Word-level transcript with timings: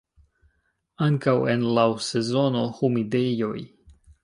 Ankaŭ 1.07 1.35
en 1.51 1.67
laŭsezone 1.79 2.65
humidejoj. 2.81 3.57